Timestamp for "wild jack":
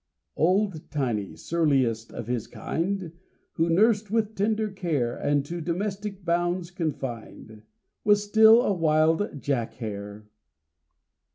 8.73-9.75